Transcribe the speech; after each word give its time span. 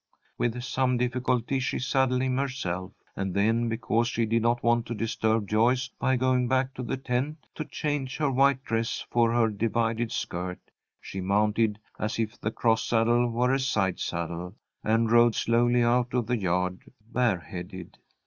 With 0.35 0.63
some 0.63 0.97
difficulty, 0.97 1.59
she 1.59 1.77
saddled 1.77 2.23
him 2.23 2.37
herself, 2.37 2.91
and 3.15 3.35
then 3.35 3.69
because 3.69 4.07
she 4.07 4.25
did 4.25 4.41
not 4.41 4.63
want 4.63 4.87
to 4.87 4.95
disturb 4.95 5.47
Joyce 5.47 5.89
by 5.99 6.15
going 6.15 6.47
back 6.47 6.73
to 6.73 6.81
the 6.81 6.97
tent 6.97 7.45
to 7.53 7.65
change 7.65 8.17
her 8.17 8.31
white 8.31 8.63
dress 8.63 9.05
for 9.11 9.31
her 9.31 9.49
divided 9.49 10.11
skirt, 10.11 10.59
she 10.99 11.21
mounted 11.21 11.77
as 11.99 12.17
if 12.17 12.41
the 12.41 12.49
cross 12.49 12.83
saddle 12.83 13.29
were 13.29 13.53
a 13.53 13.59
side 13.59 13.99
saddle, 13.99 14.55
and 14.83 15.11
rode 15.11 15.35
slowly 15.35 15.83
out 15.83 16.15
of 16.15 16.25
the 16.25 16.37
yard 16.37 16.79
bareheaded. 17.07 17.99